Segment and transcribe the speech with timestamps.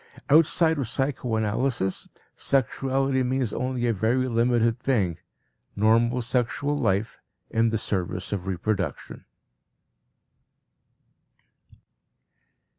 [0.31, 5.19] Outside of psychoanalysis sexuality means only a very limited thing:
[5.75, 7.19] normal sexual life
[7.51, 9.25] in the service of reproduction.